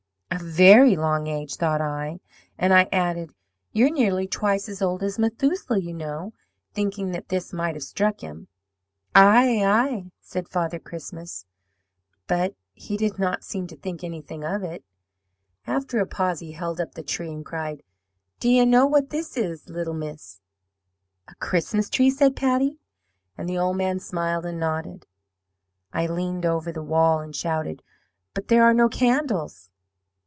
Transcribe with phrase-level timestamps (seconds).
[0.33, 2.19] "A VERY long age, thought I,
[2.57, 3.33] and I added,
[3.73, 6.31] 'You're nearly twice as old as Methuselah, you know,'
[6.73, 8.47] thinking that this might have struck him.
[9.13, 11.45] "'Aye, aye,' said Father Christmas;
[12.27, 14.85] but he did not seem to think anything of it.
[15.67, 17.83] After a pause he held up the tree, and cried,
[18.39, 20.39] 'D'ye know what this is, little miss?'
[21.27, 22.79] "'A Christmas tree,' said Patty.
[23.37, 25.05] "And the old man smiled and nodded.
[25.93, 27.83] "I leant over the wall, and shouted,
[28.33, 29.67] 'But there are no candles.'